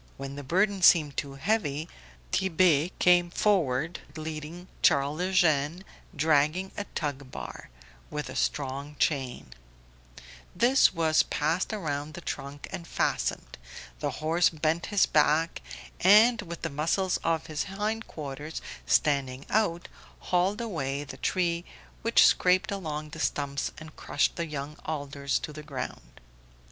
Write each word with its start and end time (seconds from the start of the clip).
When 0.17 0.35
the 0.35 0.41
burden 0.41 0.81
seemed 0.81 1.15
too 1.15 1.35
heavy, 1.35 1.87
Tit'Bé 2.31 2.89
came 2.97 3.29
forward 3.29 3.99
leading 4.15 4.67
Charles 4.81 5.21
Eugene 5.21 5.85
dragging 6.15 6.71
a 6.75 6.85
tug 6.95 7.29
bar 7.29 7.69
with 8.09 8.27
a 8.27 8.35
strong 8.35 8.95
chain; 8.97 9.53
this 10.55 10.91
was 10.91 11.21
passed 11.21 11.71
round 11.71 12.15
the 12.15 12.21
trunk 12.21 12.67
and 12.71 12.87
fastened, 12.87 13.59
the 13.99 14.09
horse 14.25 14.49
bent 14.49 14.87
his 14.87 15.05
back, 15.05 15.61
and 15.99 16.41
with 16.41 16.63
the 16.63 16.71
muscles 16.71 17.17
of 17.23 17.45
his 17.45 17.65
hindquarters 17.65 18.59
standing 18.87 19.45
out, 19.51 19.87
hauled 20.17 20.61
away 20.61 21.03
the 21.03 21.17
tree 21.17 21.63
which 22.01 22.25
scraped 22.25 22.71
along 22.71 23.09
the 23.09 23.19
stumps 23.19 23.71
and 23.77 23.95
crushed 23.95 24.35
the 24.35 24.47
young 24.47 24.75
alders 24.83 25.37
to 25.37 25.53
the 25.53 25.61
ground. 25.61 26.19